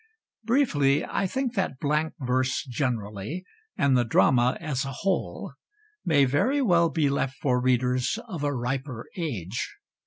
Briefly, 0.43 1.05
I 1.05 1.27
think 1.27 1.53
that 1.53 1.77
blank 1.79 2.15
verse 2.19 2.65
generally, 2.65 3.45
and 3.77 3.95
the 3.95 4.03
drama 4.03 4.57
as 4.59 4.83
a 4.83 4.91
whole, 4.91 5.53
may 6.03 6.25
very 6.25 6.59
well 6.59 6.89
be 6.89 7.07
left 7.07 7.35
for 7.39 7.61
readers 7.61 8.17
of 8.27 8.43
a 8.43 8.51
riper 8.51 9.05
age. 9.15 9.75